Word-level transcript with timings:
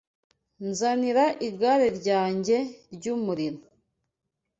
Nzanira 0.67 1.25
igare 1.47 1.87
ryanjye 1.99 2.57
ry'umuriro 2.93 3.59